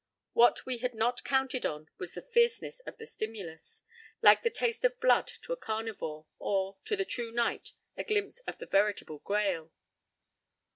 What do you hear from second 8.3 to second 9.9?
of the veritable Grail.